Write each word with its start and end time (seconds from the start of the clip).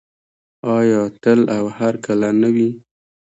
آیا 0.77 1.01
تل 1.23 1.39
او 1.57 1.65
هرکله 1.77 2.29
نه 2.41 2.49
وي؟ 2.55 2.69